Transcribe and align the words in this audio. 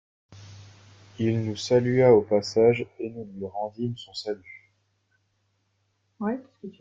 Il 1.19 1.45
nous 1.45 1.55
salua 1.55 2.11
au 2.11 2.23
passage, 2.23 2.87
et 2.97 3.11
nous 3.11 3.23
lui 3.35 3.45
rendîmes 3.45 3.97
son 3.97 4.15
salut. 4.15 4.73